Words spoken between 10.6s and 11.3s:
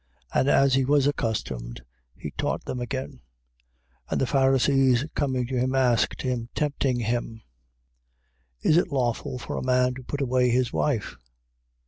wife?